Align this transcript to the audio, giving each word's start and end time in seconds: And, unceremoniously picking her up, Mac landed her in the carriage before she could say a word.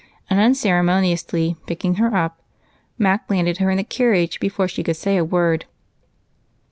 And, 0.31 0.39
unceremoniously 0.39 1.57
picking 1.67 1.93
her 2.01 2.15
up, 2.15 2.41
Mac 2.97 3.29
landed 3.29 3.59
her 3.59 3.69
in 3.69 3.77
the 3.77 3.83
carriage 3.83 4.39
before 4.39 4.67
she 4.67 4.81
could 4.81 4.95
say 4.97 5.15
a 5.15 5.23
word. 5.23 5.65